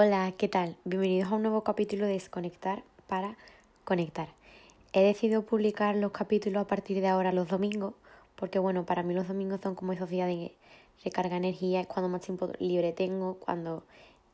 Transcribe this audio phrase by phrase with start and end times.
[0.00, 0.76] Hola, ¿qué tal?
[0.84, 3.36] Bienvenidos a un nuevo capítulo de Desconectar para
[3.82, 4.28] Conectar.
[4.92, 7.94] He decidido publicar los capítulos a partir de ahora los domingos,
[8.36, 10.52] porque bueno, para mí los domingos son como esos días de
[11.04, 13.82] recarga energía, es cuando más tiempo libre tengo, cuando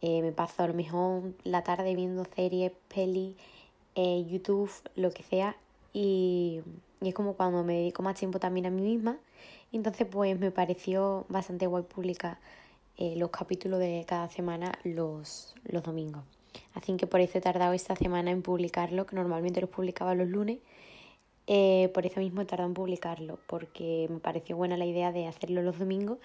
[0.03, 3.35] eh, me paso a lo mejor la tarde viendo series, pelis,
[3.95, 5.57] eh, YouTube, lo que sea,
[5.95, 6.61] y,
[7.01, 9.17] y, es como cuando me dedico más tiempo también a mí misma.
[9.73, 12.37] Entonces pues me pareció bastante guay publicar
[12.97, 16.23] eh, los capítulos de cada semana los, los domingos.
[16.75, 20.29] Así que por eso he tardado esta semana en publicarlo, que normalmente los publicaba los
[20.29, 20.59] lunes.
[21.47, 25.27] Eh, por eso mismo he tardado en publicarlo, porque me pareció buena la idea de
[25.27, 26.19] hacerlo los domingos.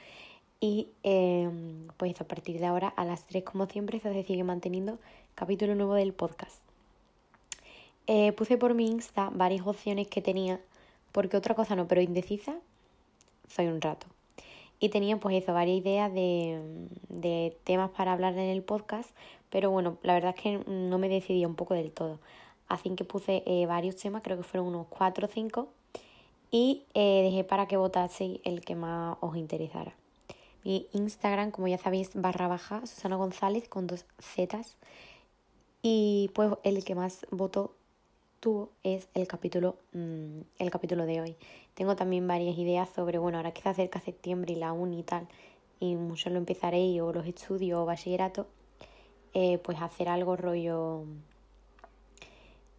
[0.62, 5.00] Y em, pues a partir de ahora, a las 3 como siempre, se sigue manteniendo
[5.36, 6.62] capítulo nuevo del podcast.
[8.08, 10.60] Eh, puse por mi Insta varias opciones que tenía,
[11.12, 12.56] porque otra cosa no, pero indecisa,
[13.48, 14.08] soy un rato.
[14.80, 19.10] Y tenía pues eso, varias ideas de, de temas para hablar en el podcast,
[19.50, 22.20] pero bueno, la verdad es que no me decidía un poco del todo.
[22.70, 25.68] Así que puse eh, varios temas, creo que fueron unos 4 o 5,
[26.52, 29.94] y eh, dejé para que votaseis el que más os interesara.
[30.64, 34.78] Mi Instagram, como ya sabéis, barra baja, Susana González con dos Zetas.
[35.82, 37.74] Y pues el que más votó
[38.40, 41.36] tuvo es el capítulo, mm, el capítulo de hoy.
[41.74, 45.04] Tengo también varias ideas sobre, bueno, ahora que se acerca septiembre y la uni y
[45.04, 45.28] tal,
[45.80, 48.48] y muchos lo empezaré o los estudios o bachillerato,
[49.34, 51.06] eh, pues hacer algo rollo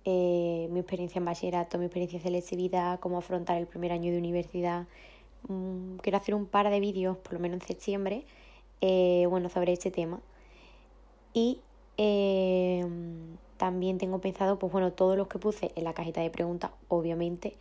[0.05, 4.19] eh, mi experiencia en bachillerato, mi experiencia en selectividad, cómo afrontar el primer año de
[4.19, 4.86] universidad.
[5.48, 8.25] Mm, quiero hacer un par de vídeos, por lo menos en septiembre,
[8.81, 10.20] eh, bueno, sobre este tema.
[11.34, 11.61] Y
[13.61, 17.58] también tengo pensado, pues bueno, todos los que puse en la cajita de preguntas, obviamente,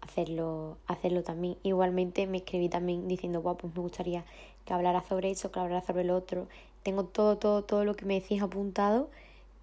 [0.00, 1.56] hacerlo, hacerlo también.
[1.62, 4.24] Igualmente me escribí también diciendo, guau, pues me gustaría
[4.64, 6.48] que hablara sobre eso, que hablara sobre lo otro.
[6.82, 9.08] Tengo todo, todo, todo lo que me decís apuntado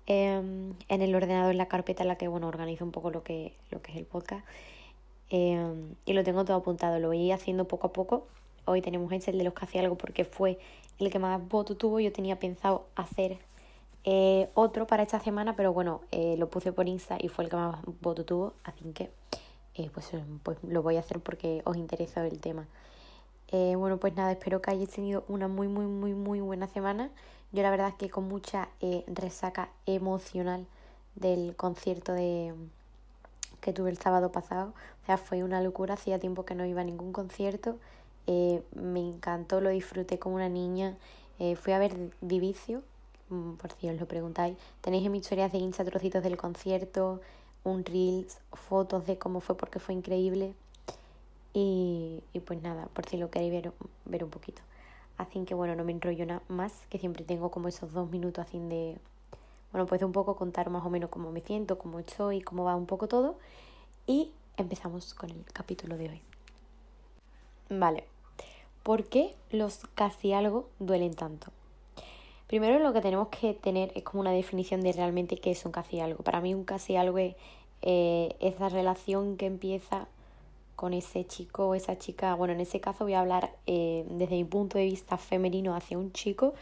[0.05, 3.21] em, en el ordenador, en la carpeta en la que, bueno, organizo un poco lo
[3.21, 4.45] que, lo que es el podcast.
[5.31, 8.25] Em, y lo tengo todo apuntado, lo voy haciendo poco a poco.
[8.63, 10.59] Hoy tenemos ese, el de los que hacía algo, porque fue
[10.97, 11.99] el que más voto tuvo.
[11.99, 13.37] Yo tenía pensado hacer
[14.05, 17.49] eh, otro para esta semana, pero bueno, eh, lo puse por Insta y fue el
[17.49, 19.11] que más voto tuvo, así que
[19.75, 20.11] eh, pues,
[20.43, 22.67] pues, lo voy a hacer porque os interesa el tema.
[23.51, 27.11] Bueno, pues nada, espero que hayáis tenido una muy, muy, muy, muy buena semana.
[27.51, 28.69] Yo la verdad es que con mucha
[29.05, 30.65] resaca emocional
[31.13, 32.55] del concierto de
[33.61, 34.73] que tuve el sábado pasado.
[35.03, 37.77] O sea, fue una locura, hacía tiempo que no iba a ningún concierto.
[38.25, 40.97] me encantó, lo disfruté como una niña.
[41.55, 42.81] fui a ver Divicio,
[43.59, 44.57] por si os lo preguntáis.
[44.81, 47.21] Tenéis en mi historias de Insta trocitos del concierto,
[47.63, 50.53] un reels, fotos de cómo fue porque fue increíble.
[51.53, 53.73] Y, y pues nada, por si lo queréis ver,
[54.05, 54.61] ver un poquito.
[55.17, 58.45] Así que bueno, no me enrollo nada más, que siempre tengo como esos dos minutos
[58.45, 58.97] así de,
[59.71, 62.63] bueno, pues de un poco contar más o menos cómo me siento, cómo estoy, cómo
[62.63, 63.37] va un poco todo.
[64.07, 66.21] Y empezamos con el capítulo de hoy.
[67.69, 68.05] Vale,
[68.83, 71.51] ¿por qué los casi algo duelen tanto?
[72.53, 75.71] Primero lo que tenemos que tener es como una definición de realmente qué es un
[75.71, 76.23] casi algo.
[76.23, 77.35] Para mí un casi algo es
[77.81, 80.05] eh, esa relación que empieza
[80.75, 82.35] con ese chico o esa chica.
[82.35, 85.97] Bueno, en ese caso voy a hablar eh, desde mi punto de vista femenino hacia
[85.97, 86.53] un chico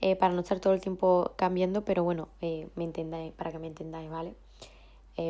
[0.00, 3.66] eh, para no estar todo el tiempo cambiando, pero bueno, me entendáis, para que me
[3.66, 4.34] entendáis, ¿vale?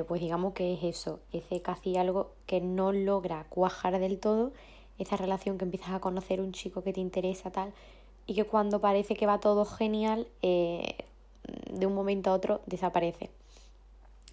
[0.06, 4.52] pues digamos que es eso, ese casi algo que no logra cuajar del todo,
[4.98, 7.72] esa relación que empiezas a conocer un chico que te interesa tal,
[8.26, 10.96] y que cuando parece que va todo genial, eh,
[11.70, 13.30] de un momento a otro desaparece.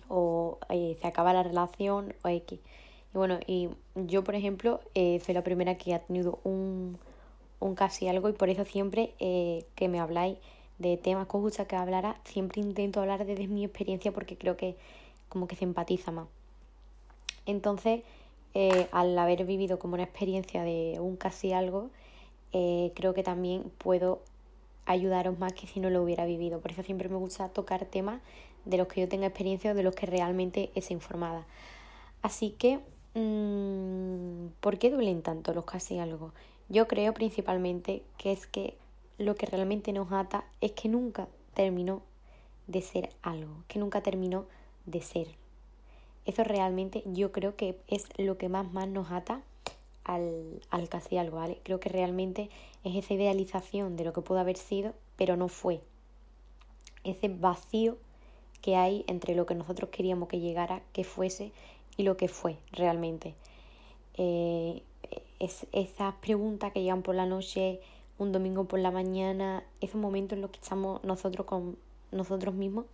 [0.10, 2.60] O eh, se acaba la relación o X.
[3.14, 6.98] Y bueno, y yo, por ejemplo, eh, soy la primera que ha tenido un,
[7.60, 10.38] un casi algo y por eso siempre que me habláis
[10.78, 14.56] de temas que os gusta que hablara, siempre intento hablar desde mi experiencia porque creo
[14.58, 14.76] que
[15.30, 16.28] como que se empatiza más.
[17.46, 18.04] Entonces,
[18.92, 21.90] al haber vivido como una experiencia de un casi algo,
[22.60, 24.20] eh, creo que también puedo
[24.88, 26.60] ayudaros más que si no lo hubiera vivido.
[26.60, 28.20] Por eso siempre me gusta tocar temas
[28.66, 31.46] de los que yo tenga experiencia o de los que realmente esté informada.
[32.24, 32.80] Así que,
[33.14, 36.32] mmm, ¿por qué duelen tanto los casi algo?
[36.68, 38.76] Yo creo principalmente que es que
[39.20, 42.02] lo que realmente nos ata es que nunca terminó
[42.66, 44.46] de ser algo, que nunca terminó
[44.88, 45.28] de ser.
[46.26, 49.42] Eso realmente yo creo que es lo que más más nos ata
[50.08, 51.60] al, al casi algo, ¿vale?
[51.64, 52.50] Creo que realmente
[52.84, 55.82] es esa idealización de lo que pudo haber sido, pero no fue.
[57.04, 57.98] Ese vacío
[58.62, 61.52] que hay entre lo que nosotros queríamos que llegara, que fuese,
[61.98, 63.36] y lo que fue realmente.
[64.16, 64.82] Eh,
[65.40, 67.80] es, esas preguntas que llegan por la noche,
[68.18, 71.78] un domingo por la mañana, esos momentos en los que estamos nosotros con
[72.12, 72.86] nosotros mismos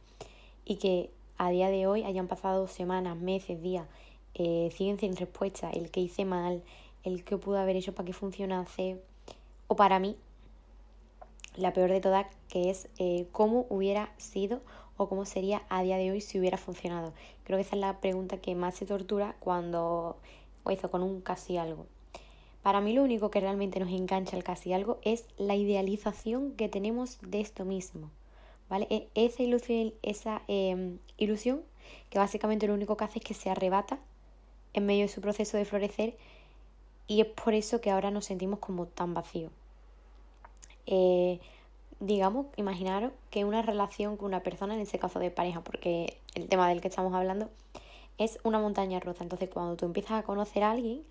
[0.66, 3.88] y que a día de hoy hayan pasado semanas, meses, días,
[4.34, 6.64] eh, siguen sin respuesta, el que hice mal,
[7.04, 9.02] el que pude haber hecho para que funcionase,
[9.68, 10.16] o para mí,
[11.56, 14.62] la peor de todas, que es eh, cómo hubiera sido
[14.98, 17.14] o cómo sería a día de hoy si hubiera funcionado.
[17.44, 20.18] Creo que esa es la pregunta que más se tortura cuando
[20.64, 21.86] o hizo con un casi algo.
[22.62, 26.70] Para mí lo único que realmente nos engancha el casi algo es la idealización que
[26.70, 28.10] tenemos de esto mismo.
[28.70, 28.88] ¿Vale?
[28.90, 29.44] E, esa
[30.02, 31.62] esa em, ilusión
[32.10, 34.00] que básicamente lo único que hace es que se arrebata
[34.74, 36.16] en medio de su proceso de florecer
[37.08, 39.52] y es por eso que ahora nos sentimos como tan vacíos.
[40.86, 41.40] Eh,
[42.00, 46.48] digamos, imaginaros que una relación con una persona, en ese caso de pareja, porque el
[46.48, 47.50] tema del que estamos hablando
[48.18, 49.24] es una montaña rusa.
[49.24, 51.04] Entonces, cuando tú empiezas a conocer a alguien,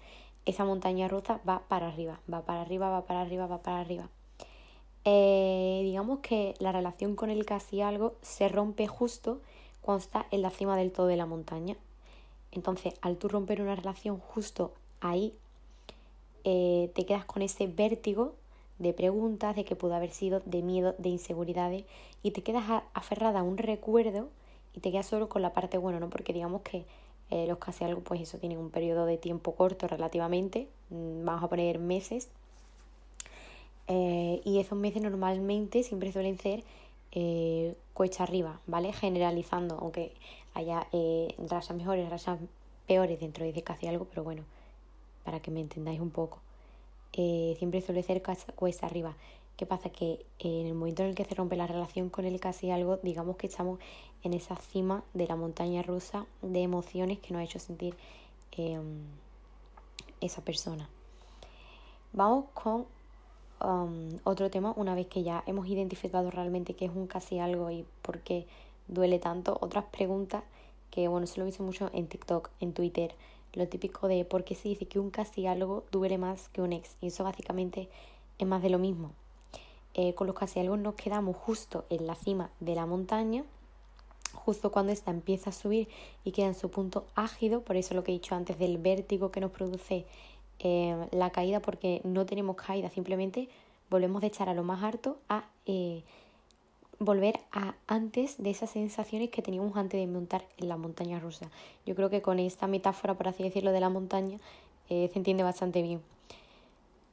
[0.44, 4.08] esa montaña rusa va para arriba, va para arriba, va para arriba, va para arriba.
[5.04, 9.40] Eh, digamos que la relación con el casi algo se rompe justo
[9.80, 11.76] cuando está en la cima del todo de la montaña.
[12.52, 15.34] Entonces, al tú romper una relación justo ahí,
[16.44, 18.34] eh, te quedas con ese vértigo
[18.78, 21.84] de preguntas, de que pudo haber sido, de miedo, de inseguridades,
[22.22, 24.28] y te quedas aferrada a un recuerdo
[24.74, 26.10] y te quedas solo con la parte buena, ¿no?
[26.10, 26.84] Porque digamos que
[27.30, 31.44] eh, los casi algo, pues eso, tienen un periodo de tiempo corto relativamente, mm, vamos
[31.44, 32.28] a poner meses,
[33.88, 36.62] eh, y esos meses normalmente siempre suelen ser
[37.12, 38.92] eh, cuesta arriba, ¿vale?
[38.92, 40.12] Generalizando, aunque
[40.54, 42.38] haya eh, rachas mejores, rachas
[42.86, 44.44] peores dentro de casi algo, pero bueno,
[45.24, 46.40] para que me entendáis un poco.
[47.12, 48.22] Eh, siempre suele ser
[48.54, 49.14] cuesta arriba.
[49.56, 49.90] ¿Qué pasa?
[49.90, 52.98] Que en el momento en el que se rompe la relación con el casi algo,
[53.02, 53.78] digamos que estamos
[54.22, 57.94] en esa cima de la montaña rusa de emociones que nos ha hecho sentir
[58.52, 59.02] em,
[60.20, 60.88] esa persona.
[62.12, 62.86] Vamos con
[63.62, 67.70] um, otro tema, una vez que ya hemos identificado realmente qué es un casi algo
[67.70, 68.46] y por qué
[68.88, 70.42] duele tanto, otras preguntas
[70.90, 73.14] que, bueno, eso lo hice mucho en TikTok, en Twitter,
[73.54, 76.72] lo típico de por qué se dice que un casi algo duele más que un
[76.72, 76.96] ex.
[77.00, 77.88] Y eso básicamente
[78.38, 79.12] es más de lo mismo.
[79.94, 83.44] Eh, con los casi algo nos quedamos justo en la cima de la montaña,
[84.32, 85.86] justo cuando esta empieza a subir
[86.24, 89.30] y queda en su punto ágido, por eso lo que he dicho antes del vértigo
[89.30, 90.06] que nos produce
[90.60, 93.50] eh, la caída, porque no tenemos caída, simplemente
[93.90, 96.02] volvemos de echar a lo más alto a eh,
[97.04, 101.50] volver a antes de esas sensaciones que teníamos antes de montar en la montaña rusa.
[101.86, 104.38] Yo creo que con esta metáfora, por así decirlo, de la montaña,
[104.88, 106.00] eh, se entiende bastante bien.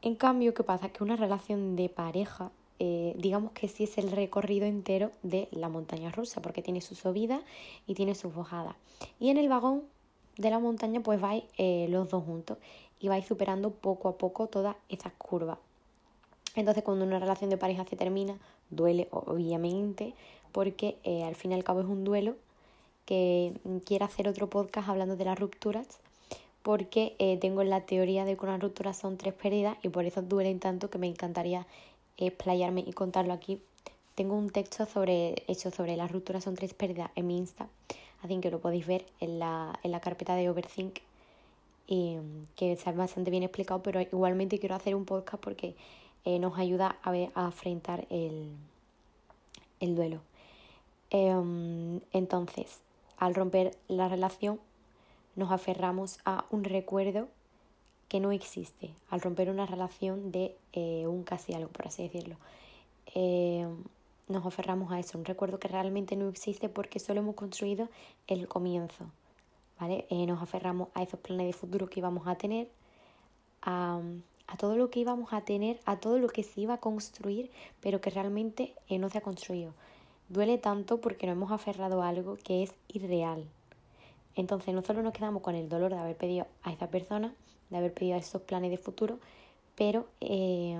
[0.02, 0.90] En cambio, ¿qué pasa?
[0.90, 5.68] Que una relación de pareja, eh, digamos que sí es el recorrido entero de la
[5.70, 7.42] montaña rusa, porque tiene su subida
[7.86, 8.76] y tiene su bajada.
[9.20, 9.84] Y en el vagón
[10.38, 12.58] de la montaña, pues vais eh, los dos juntos
[13.00, 15.58] y vais superando poco a poco todas esas curvas.
[16.56, 18.38] Entonces, cuando una relación de pareja se termina,
[18.70, 20.14] duele obviamente,
[20.52, 22.36] porque eh, al fin y al cabo es un duelo
[23.06, 23.54] que
[23.86, 25.88] quiero hacer otro podcast hablando de las rupturas,
[26.62, 30.22] porque eh, tengo la teoría de que una ruptura son tres pérdidas y por eso
[30.22, 31.66] duelen tanto que me encantaría
[32.18, 33.62] explayarme y contarlo aquí.
[34.16, 37.68] Tengo un texto sobre hecho sobre las rupturas son tres pérdidas en mi Insta,
[38.22, 41.00] así que lo podéis ver en la, en la carpeta de Overthink
[41.88, 42.18] y
[42.56, 45.76] que está bastante bien explicado, pero igualmente quiero hacer un podcast porque
[46.26, 48.52] eh, nos ayuda a, ver, a afrontar el,
[49.80, 50.22] el duelo.
[51.10, 52.82] Em, entonces,
[53.18, 54.60] al romper la relación,
[55.36, 57.28] nos aferramos a un recuerdo
[58.08, 62.36] que no existe, al romper una relación de eh, un casi algo, por así decirlo.
[63.14, 63.84] Em,
[64.28, 67.90] nos aferramos a eso, un recuerdo que realmente no existe porque solo hemos construido
[68.28, 69.06] el comienzo.
[69.80, 70.06] ¿vale?
[70.10, 72.70] Eh, nos aferramos a esos planes de futuro que íbamos a tener,
[74.50, 77.52] a todo lo que íbamos a tener, a todo lo que se iba a construir,
[77.82, 79.74] pero que realmente eh, no se ha construido.
[80.28, 83.46] Duele tanto porque nos hemos aferrado a algo que es irreal.
[84.36, 87.34] Entonces no solo nos quedamos con el dolor de haber pedido a esa persona,
[87.70, 89.20] de haber pedido esos planes de futuro,
[89.76, 90.80] pero eh,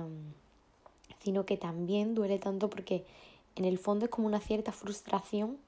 [1.22, 3.04] sino que también duele tanto porque
[3.54, 5.58] en el fondo es como una cierta frustración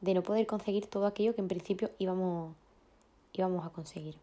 [0.00, 2.56] de no poder conseguir todo aquello que en principio íbamos,
[3.32, 4.16] íbamos a conseguir.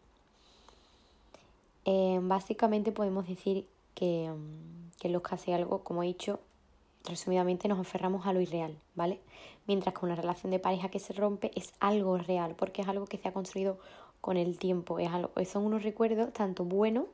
[1.84, 6.40] Eh, básicamente podemos decir que, mm, que los casi algo, como he dicho,
[7.04, 9.20] resumidamente nos aferramos a lo irreal, ¿vale?
[9.66, 13.06] Mientras que una relación de pareja que se rompe es algo real, porque es algo
[13.06, 13.78] que se ha construido
[14.20, 17.06] con el tiempo, es algo, son unos recuerdos tanto buenos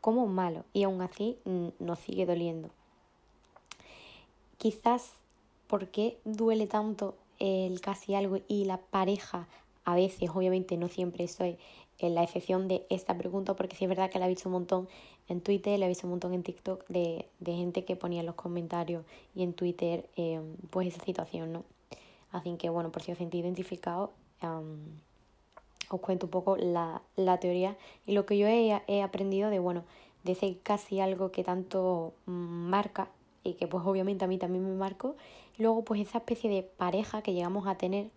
[0.00, 2.70] como malos, y aún así mm, nos sigue doliendo.
[4.56, 5.12] Quizás
[5.66, 9.46] porque duele tanto el casi algo y la pareja
[9.84, 11.56] a veces, obviamente no siempre, eso es
[11.98, 14.52] en la excepción de esta pregunta, porque sí es verdad que la he visto un
[14.52, 14.88] montón
[15.28, 18.26] en Twitter, la he visto un montón en TikTok de, de gente que ponía en
[18.26, 20.40] los comentarios y en Twitter eh,
[20.70, 21.64] pues esa situación, ¿no?
[22.30, 24.10] Así que, bueno, por si os sentís identificados,
[25.90, 27.76] os cuento un poco la, la, teoría
[28.06, 29.84] y lo que yo he, he aprendido de, bueno,
[30.24, 33.08] de ese casi algo que tanto mm, marca
[33.42, 35.16] y que pues obviamente a mí también me marcó.
[35.56, 38.10] luego pues esa especie de pareja que llegamos a tener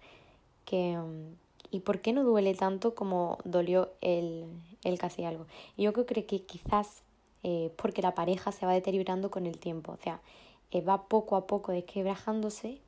[0.65, 0.97] que...
[0.97, 1.35] Mm,
[1.71, 4.45] ¿Y por qué no duele tanto como dolió el,
[4.83, 5.47] el casi algo?
[5.77, 7.03] Yo creo que quizás
[7.43, 10.21] eh, porque la pareja se va deteriorando con el tiempo, o sea,
[10.69, 12.79] eh, va poco a poco desquebrajándose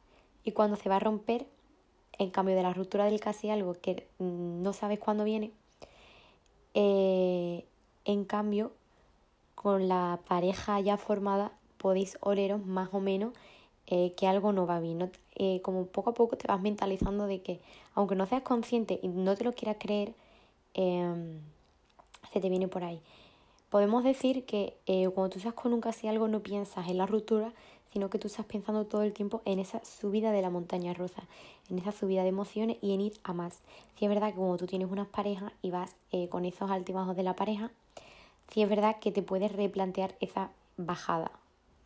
[0.44, 1.48] y cuando se va a romper,
[2.20, 5.52] en cambio de la ruptura del casi algo que no sabes cuándo viene,
[6.75, 7.66] eh,
[8.06, 8.74] en cambio
[9.56, 13.34] con la pareja ya formada podéis oleros más o menos
[13.88, 15.12] eh, que algo no va bien.
[15.36, 17.60] Eh, como poco a poco te vas mentalizando de que,
[17.96, 20.13] aunque no seas consciente y no te lo quieras creer,
[20.74, 21.40] em,
[22.32, 23.02] se te viene por ahí.
[23.70, 27.06] Podemos decir que eh, cuando tú estás con un casi algo no piensas en la
[27.08, 27.52] ruptura,
[27.92, 31.24] sino que tú estás pensando todo el tiempo en esa subida de la montaña rusa,
[31.70, 33.60] en esa subida de emociones y en ir a más.
[33.98, 35.96] Si es verdad que como tú tienes unas parejas y vas
[36.30, 37.72] con esos altibajos de la pareja,
[38.50, 41.32] si es verdad que te puedes replantear esa bajada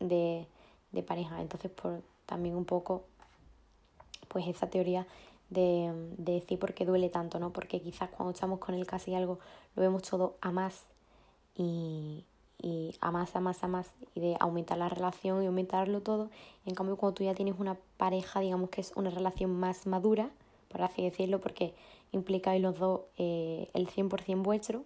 [0.00, 0.46] de,
[0.92, 1.40] de pareja.
[1.40, 3.04] Entonces, por también un poco,
[4.28, 5.06] pues esa teoría
[5.50, 7.52] de, de, decir por qué duele tanto, ¿no?
[7.52, 9.38] Porque quizás cuando estamos con el casi algo
[9.74, 10.84] lo vemos todo a más
[11.56, 12.24] y,
[12.60, 16.30] y a más, a más, a más, y de aumentar la relación y aumentarlo todo.
[16.66, 20.30] En cambio, cuando tú ya tienes una pareja, digamos que es una relación más madura,
[20.68, 21.74] por así decirlo, porque
[22.12, 24.84] implica los dos eh, el 100% vuestro.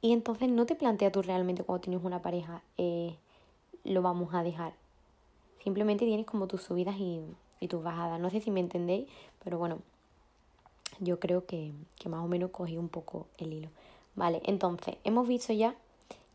[0.00, 3.16] Y entonces no te planteas tú realmente cuando tienes una pareja, eh,
[3.84, 4.74] lo vamos a dejar.
[5.62, 7.22] Simplemente tienes como tus subidas y,
[7.68, 8.18] tus bajadas.
[8.18, 9.08] No sé si me entendéis,
[9.44, 9.78] pero bueno,
[10.98, 13.68] yo creo que, que más o menos cogí un poco el hilo.
[14.16, 15.76] Vale, entonces, hemos visto ya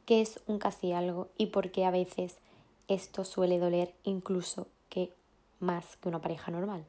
[0.06, 2.38] qué es un casi algo y por qué a veces
[2.88, 5.12] esto suele doler incluso que
[5.60, 6.86] más que una pareja normal.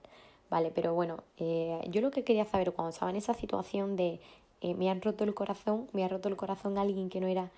[0.50, 4.21] Vale, pero bueno, eh, yo lo que quería saber cuando estaba en esa situación de
[4.61, 7.50] eh, me han roto el corazón, me ha roto el corazón alguien que no era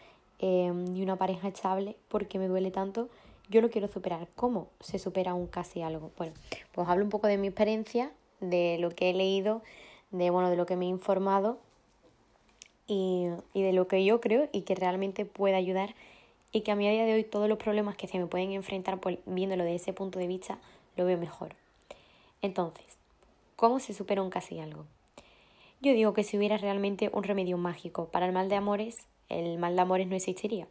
[0.43, 3.11] Em, ni una pareja estable porque me duele tanto,
[3.51, 4.27] yo lo quiero superar.
[4.37, 6.13] ¿Cómo se supera un casi algo?
[6.17, 6.33] Bueno,
[6.73, 9.61] pues hablo un poco de mi experiencia, de lo que he leído,
[10.11, 11.59] de, bueno, de lo que me he informado
[12.87, 15.95] y, y de lo que yo creo y que realmente puede ayudar
[16.53, 18.99] y que a mi día de hoy todos los problemas que se me pueden enfrentar
[18.99, 20.59] pues, viéndolo de ese punto de vista
[20.97, 21.55] lo veo mejor.
[22.41, 22.87] Entonces,
[23.57, 24.87] ¿cómo se supera un casi algo?
[25.83, 29.59] Yo digo que si hubiera realmente un remedio mágico para el mal de amores, el
[29.59, 30.69] mal de amores no existiría.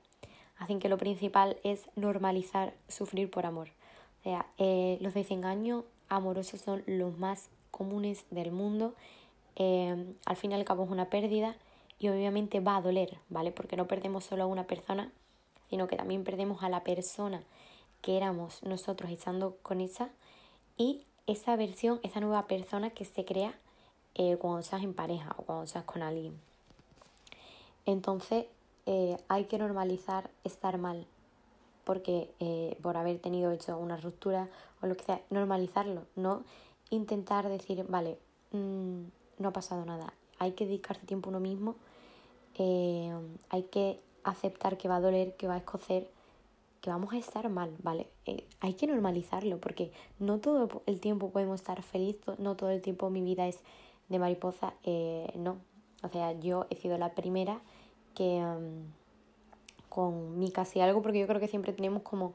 [0.57, 3.69] Así que lo principal es normalizar sufrir por amor.
[4.19, 8.93] O sea, eh, los desengaños amorosos son los más comunes del mundo.
[9.55, 11.55] Eh, al fin y al es una pérdida
[11.97, 13.51] y obviamente va a doler, ¿vale?
[13.51, 15.11] Porque no perdemos solo a una persona,
[15.69, 17.41] sino que también perdemos a la persona
[18.01, 20.09] que éramos nosotros estando con esa
[20.77, 23.53] y esa versión, esa nueva persona que se crea
[24.15, 26.49] eh, cuando estás en pareja o cuando estás con alguien.
[27.86, 28.45] Entonces
[28.91, 31.05] eh, hay que normalizar estar mal,
[31.83, 34.50] porque eh, por haber tenido hecho una ruptura
[34.81, 36.43] o lo que sea, normalizarlo, no
[36.89, 38.17] intentar decir, vale,
[38.51, 39.01] mm,
[39.38, 41.75] no ha pasado nada, hay que dedicarse tiempo a uno mismo,
[42.55, 43.13] eh,
[43.50, 46.09] hay que aceptar que va a doler, que va a escocer,
[46.81, 48.09] que vamos a estar mal, ¿vale?
[48.59, 53.12] hay que normalizarlo porque no todo el tiempo podemos estar felices, no todo el tiempo
[53.12, 53.59] mi vida es
[54.07, 54.74] de mariposa,
[55.36, 55.57] no.
[56.03, 57.60] O sea, yo he sido la primera
[58.15, 58.44] que
[59.89, 62.34] con mi casi algo, porque yo creo que siempre tenemos como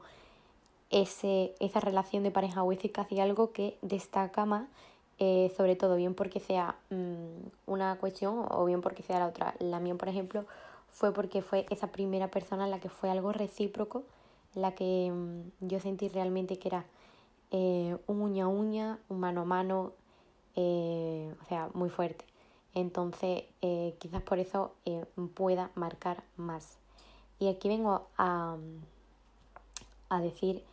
[0.91, 4.67] ese, esa relación de pareja o ese casi algo que destaca más,
[5.17, 9.55] eh, sobre todo bien porque sea mm, una cuestión o bien porque sea la otra.
[9.59, 10.45] La mía, por ejemplo,
[10.89, 14.03] fue porque fue esa primera persona en la que fue algo recíproco,
[14.55, 16.85] en la que mm, yo sentí realmente que era
[17.51, 19.93] eh, un uña a uña, un mano a mano,
[20.55, 22.25] eh, o sea, muy fuerte.
[22.75, 26.77] Entonces, eh, quizás por eso eh, pueda marcar más.
[27.39, 28.57] Y aquí vengo a,
[30.09, 30.63] a decir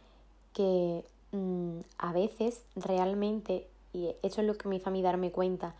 [0.52, 5.30] que mm, a veces realmente, y eso es lo que me hizo a mí darme
[5.30, 5.74] cuenta,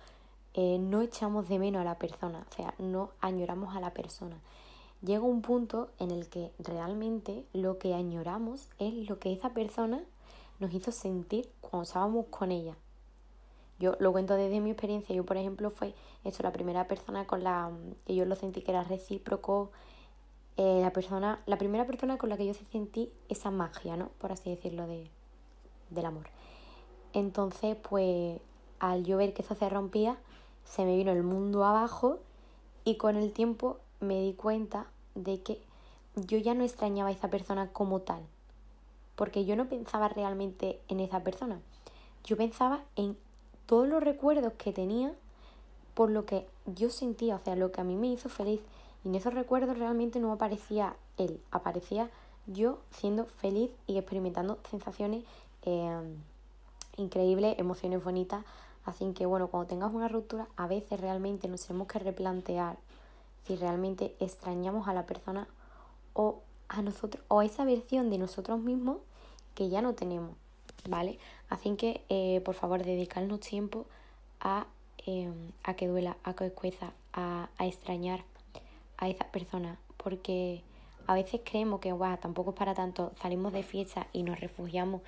[0.55, 4.37] eh, no echamos de menos a la persona, o sea, no añoramos a la persona.
[5.01, 10.03] Llega un punto en el que realmente lo que añoramos es lo que esa persona
[10.61, 12.77] nos hizo sentir cuando estábamos con ella.
[13.79, 15.15] Yo lo cuento desde mi experiencia.
[15.15, 17.71] Yo, por ejemplo, fue eso, la primera persona con la
[18.07, 19.71] que yo lo sentí que era recíproco.
[20.57, 24.11] Eh, la persona, la primera persona con la que yo sentí esa magia, ¿no?
[24.19, 25.11] Por así decirlo, de,
[25.91, 26.27] del amor.
[27.13, 28.41] Entonces, pues,
[28.79, 30.17] al yo ver que eso se rompía,
[30.65, 32.19] se me vino el mundo abajo
[32.85, 35.63] y con el tiempo me di cuenta de que
[36.15, 38.23] yo ya no extrañaba a esa persona como tal,
[39.17, 41.61] porque yo no pensaba realmente en esa persona
[42.25, 43.17] yo pensaba en
[43.67, 45.13] todos los recuerdos que tenía
[45.95, 48.61] por lo que yo sentía, o sea, lo que a mí me hizo feliz.
[49.05, 52.11] Y en esos recuerdos realmente no aparecía él, aparecía
[52.47, 55.25] yo siendo feliz y experimentando sensaciones
[55.65, 56.17] eh,
[56.97, 58.45] increíbles, emociones bonitas.
[58.85, 62.77] Así que bueno, cuando tengas una ruptura, a veces realmente nos tenemos que replantear
[63.47, 65.49] si realmente extrañamos a la persona
[66.15, 68.99] o a nosotros o a esa versión de nosotros mismos
[69.55, 70.37] que ya no tenemos,
[70.89, 71.19] ¿vale?
[71.49, 73.87] Así que eh, por favor dedicarnos tiempo
[74.41, 74.67] a,
[75.07, 78.25] em, a que duela, a que escueza, a, a extrañar
[78.99, 80.63] a esa persona, porque
[81.07, 85.03] a veces creemos que guau, tampoco es para tanto, salimos de fiesta y nos refugiamos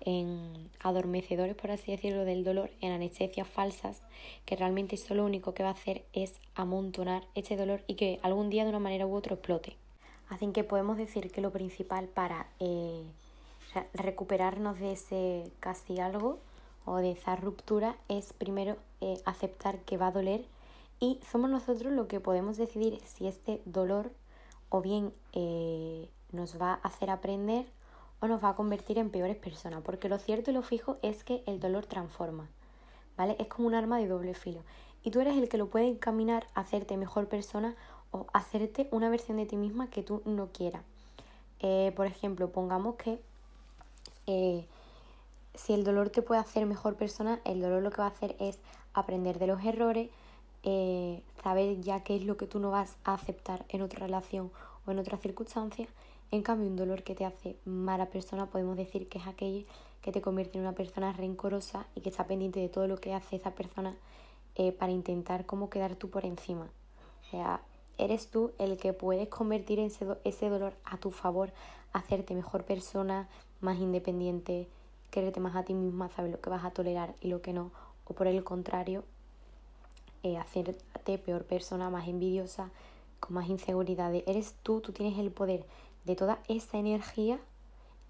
[0.00, 4.02] en adormecedores, por así decirlo, del dolor, en anestesias falsas,
[4.44, 8.20] que realmente eso lo único que va a hacer es amontonar ese dolor y que
[8.22, 9.76] algún día de una manera u otra explote.
[10.28, 13.02] Así que podemos decir que lo principal para eh,
[13.94, 16.38] recuperarnos de ese casi algo
[16.84, 20.44] o de esa ruptura es primero eh, aceptar que va a doler
[21.00, 24.10] y somos nosotros lo que podemos decidir si este dolor
[24.70, 27.66] o bien eh, nos va a hacer aprender
[28.20, 31.22] o nos va a convertir en peores personas, porque lo cierto y lo fijo es
[31.22, 32.48] que el dolor transforma,
[33.16, 33.36] ¿vale?
[33.38, 34.62] Es como un arma de doble filo.
[35.02, 37.76] Y tú eres el que lo puede encaminar a hacerte mejor persona
[38.10, 40.82] o hacerte una versión de ti misma que tú no quieras.
[41.60, 43.20] Eh, por ejemplo, pongamos que
[44.26, 44.66] eh,
[45.54, 48.36] si el dolor te puede hacer mejor persona, el dolor lo que va a hacer
[48.38, 48.60] es
[48.94, 50.10] aprender de los errores,
[50.62, 54.50] eh, saber ya qué es lo que tú no vas a aceptar en otra relación
[54.86, 55.86] o en otra circunstancia
[56.30, 59.66] en cambio, un dolor que te hace mala persona podemos decir que es aquel
[60.02, 63.14] que te convierte en una persona rencorosa y que está pendiente de todo lo que
[63.14, 63.94] hace esa persona
[64.56, 66.68] eh, para intentar como quedar tú por encima.
[67.22, 67.60] O sea,
[67.98, 71.52] eres tú el que puedes convertir ese, ese dolor a tu favor,
[71.96, 73.28] hacerte mejor persona,
[73.60, 74.68] más independiente,
[75.10, 77.70] quererte más a ti misma, saber lo que vas a tolerar y lo que no,
[78.04, 79.04] o por el contrario,
[80.22, 82.70] eh, hacerte peor persona, más envidiosa,
[83.20, 84.24] con más inseguridades.
[84.26, 85.64] Eres tú, tú tienes el poder
[86.04, 87.38] de toda esa energía,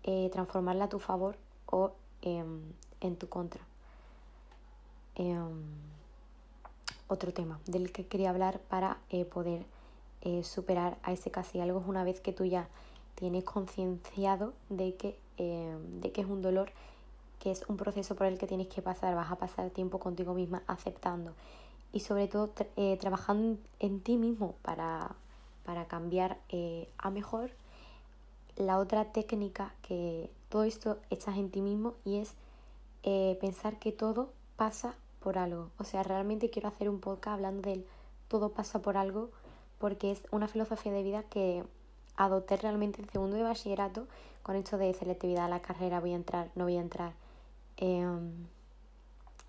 [0.03, 2.61] eh, transformarla a tu favor o em,
[3.01, 3.61] en tu contra.
[5.15, 5.63] Em,
[7.09, 9.65] otro tema del que quería hablar para eh, poder
[10.43, 12.69] superar a ese casi algo es una vez que tú ya
[13.17, 16.71] tienes concienciado de que, em, de que es un dolor,
[17.41, 20.33] que es un proceso por el que tienes que pasar, vas a pasar tiempo contigo
[20.33, 21.33] misma aceptando
[21.93, 22.51] y sobre todo
[23.01, 25.15] trabajando en ti mismo para,
[25.65, 26.39] para cambiar
[26.99, 27.51] a mejor
[28.57, 32.35] la otra técnica que todo esto echas en ti mismo y es
[33.03, 35.71] eh, pensar que todo pasa por algo.
[35.79, 37.87] O sea, realmente quiero hacer un podcast hablando del
[38.29, 39.31] todo pasa por algo
[39.79, 41.65] porque es una filosofía de vida que
[42.17, 44.07] adopté realmente en segundo de bachillerato
[44.43, 47.13] con esto de selectividad a la carrera, voy a entrar, no voy a entrar.
[47.77, 48.47] Em,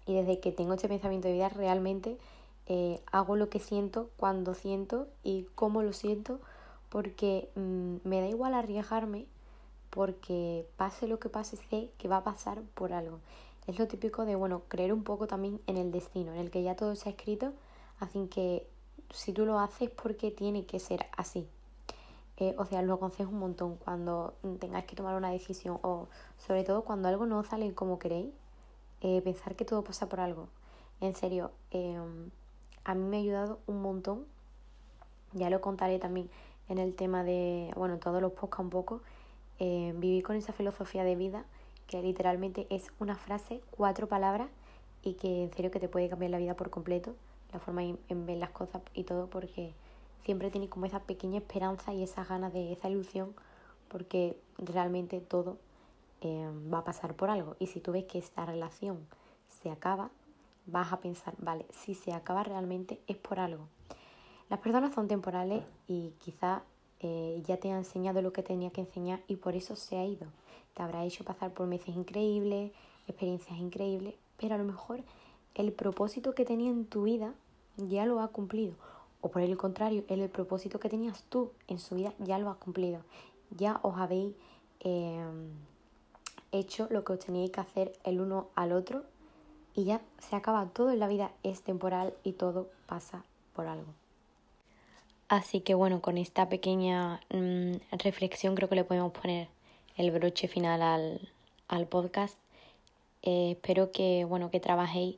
[0.06, 2.18] y desde que tengo este pensamiento de vida realmente
[2.66, 6.40] eh, hago lo que siento, cuando siento y cómo lo siento
[6.90, 9.26] porque mm, me da igual arriesgarme
[9.90, 13.20] porque pase lo que pase sé que va a pasar por algo.
[13.68, 16.64] Es lo típico de, bueno, creer un poco también en el destino, en el que
[16.64, 17.54] ya todo ha escrito,
[18.00, 18.68] así que
[19.12, 21.48] si tú lo haces porque tiene que ser así.
[22.40, 26.64] Eh, o sea, lo aconsejo un montón cuando tengáis que tomar una decisión o sobre
[26.64, 28.30] todo cuando algo no sale como queréis,
[29.02, 30.48] eh, pensar que todo pasa por algo.
[31.02, 32.30] En serio, em,
[32.84, 34.26] a mí me ha ayudado un montón,
[35.34, 36.30] ya lo contaré también
[36.70, 39.02] en el tema de, bueno, todos los podcasts un poco,
[39.60, 41.46] eh, viví con esa filosofía de vida
[41.88, 44.50] que literalmente es una frase, cuatro palabras
[45.04, 47.16] y que en serio que te puede cambiar la vida por completo,
[47.54, 49.74] la forma en, ver las cosas y todo, porque
[50.28, 53.34] siempre tienes como esa pequeña esperanza y esa ganas de esa ilusión,
[53.88, 55.56] porque realmente todo
[56.20, 57.56] eh, va a pasar por algo.
[57.60, 59.08] Y si tú ves que esta relación
[59.48, 60.10] se acaba,
[60.66, 63.70] vas a pensar, vale, si se acaba realmente es por algo.
[64.50, 66.64] Las personas son temporales y quizá
[67.00, 70.04] eh, ya te ha enseñado lo que tenía que enseñar y por eso se ha
[70.04, 70.28] ido.
[70.74, 72.74] Te habrá hecho pasar por meses increíbles,
[73.08, 75.06] experiencias increíbles, pero a lo mejor
[75.56, 77.34] el propósito que tenía en tu vida
[77.78, 78.76] ya lo ha cumplido.
[79.28, 82.56] O por el contrario, el propósito que tenías tú en su vida ya lo ha
[82.56, 83.02] cumplido.
[83.50, 84.34] Ya os habéis
[84.80, 85.50] em,
[86.54, 89.04] hecho lo que os teníais que hacer el uno al otro
[89.76, 90.66] y ya se acaba.
[90.68, 93.92] Todo en la vida es temporal y todo pasa por algo.
[95.28, 99.50] Así que bueno, con esta pequeña mm, reflexión creo que le podemos poner
[99.98, 100.82] el broche final
[101.68, 102.38] al, podcast.
[103.24, 105.18] Eh, espero que bueno que trabajéis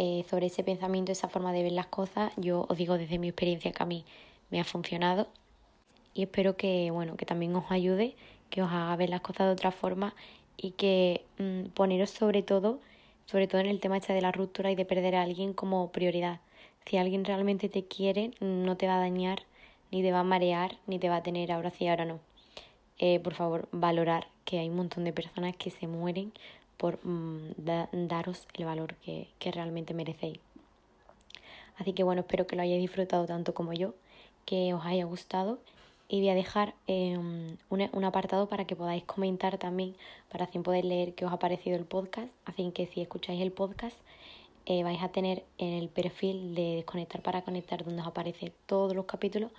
[0.00, 2.32] eh, sobre ese pensamiento, esa forma de ver las cosas.
[2.36, 4.04] Yo os digo desde mi experiencia que a mí
[4.48, 5.26] me ha funcionado
[6.14, 8.14] y espero que bueno que también os ayude,
[8.48, 10.14] que os haga ver las cosas de otra forma
[10.56, 12.78] y que mm, poneros sobre todo
[13.26, 15.90] sobre todo en el tema este de la ruptura y de perder a alguien como
[15.90, 16.40] prioridad.
[16.86, 19.42] Si alguien realmente te quiere, no te va a dañar,
[19.90, 22.20] ni te va a marear, ni te va a tener ahora sí, ahora no.
[22.98, 26.32] Eh, por favor, valorar que hay un montón de personas que se mueren
[26.78, 30.40] por mm, daros el valor que, que realmente merecéis.
[31.76, 33.94] Así que bueno, espero que lo hayáis disfrutado tanto como yo,
[34.46, 35.58] que os haya gustado
[36.08, 39.94] y voy a dejar em, un, apartado para que podáis comentar también,
[40.30, 42.28] para así poder leer qué os ha parecido el podcast.
[42.46, 43.96] Así que si escucháis el podcast,
[44.64, 48.94] eh, vais a tener en el perfil de Desconectar para Conectar, donde os aparecen todos
[48.94, 49.52] los capítulos,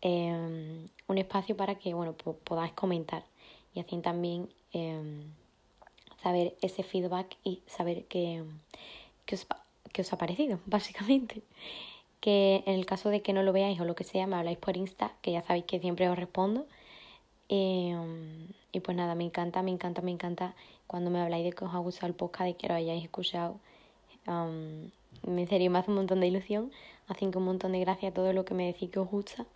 [0.00, 3.24] em, un espacio para que bueno, podáis comentar
[3.74, 5.24] y así también em,
[6.26, 8.42] saber ese feedback y saber qué,
[9.32, 9.46] os,
[9.92, 11.42] qué os ha parecido, básicamente
[12.20, 14.58] que en el caso de que no lo veáis o lo que sea, me habláis
[14.58, 16.66] por Insta, que ya sabéis que siempre os respondo.
[17.48, 20.54] Em, y pues nada, me encanta, me encanta, me encanta
[20.88, 23.60] cuando me habláis de que os ha gustado el podcast, de que lo hayáis escuchado.
[25.24, 26.72] me sería más un montón de ilusión,
[27.06, 29.46] así que un montón de gracias a todo lo que me decís que os gusta,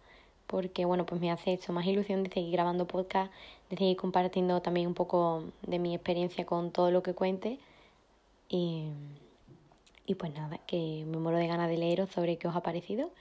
[0.50, 3.32] porque bueno, pues me hace esto más ilusión de seguir grabando podcast,
[3.70, 7.58] de seguir compartiendo también un poco de mi experiencia con todo lo que cuente.
[8.48, 8.88] Y
[10.10, 13.12] y pues nada, que me muero de ganas de leeros sobre qué os ha parecido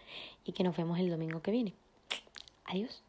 [0.44, 1.76] y que nos vemos el domingo que viene.
[2.66, 3.04] Adiós.